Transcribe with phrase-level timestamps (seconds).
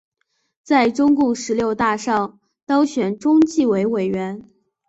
[0.63, 4.43] 在中共十六大上当选中纪委委员。